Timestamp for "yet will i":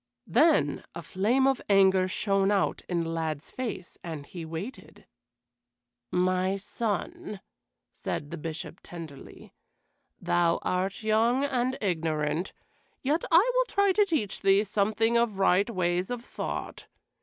13.03-13.63